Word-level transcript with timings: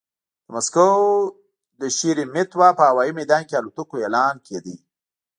د 0.45 0.47
مسکو 0.53 0.89
د 1.81 1.81
شېرېمېتوا 1.97 2.69
په 2.77 2.83
هوايي 2.89 3.11
ميدان 3.19 3.41
کې 3.47 3.55
الوتکو 3.57 3.95
اعلان 4.01 4.35
کېده. 4.45 4.75